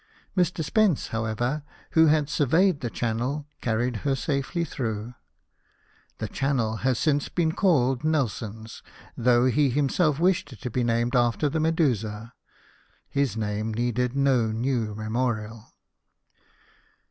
[0.35, 0.63] Mr.
[0.63, 5.13] Spence, however, who had sur veyed the channel, carried her safely through
[6.17, 8.81] The channel has since been called Nelson's,
[9.15, 12.33] though he himself wished it to be named after the Medusa—
[13.09, 15.71] his name needed no new memorial.